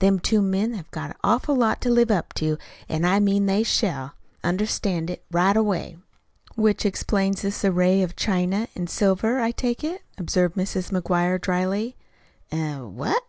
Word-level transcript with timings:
Them 0.00 0.18
two 0.18 0.42
men 0.42 0.74
have 0.74 0.90
got 0.90 1.10
an 1.10 1.16
awful 1.22 1.54
lot 1.54 1.80
to 1.82 1.90
live 1.90 2.10
up 2.10 2.34
to, 2.34 2.58
an' 2.88 3.04
I 3.04 3.20
mean 3.20 3.46
they 3.46 3.62
shall 3.62 4.14
understand 4.42 5.10
it 5.10 5.22
right 5.30 5.56
away." 5.56 5.96
"Which 6.56 6.84
explains 6.84 7.42
this 7.42 7.64
array 7.64 8.02
of 8.02 8.16
china 8.16 8.66
an' 8.74 8.88
silver, 8.88 9.38
I 9.38 9.52
take 9.52 9.84
it," 9.84 10.02
observed 10.18 10.56
Mrs. 10.56 10.90
McGuire 10.90 11.40
dryly. 11.40 11.94
"Eh? 12.50 12.78
What?" 12.78 13.22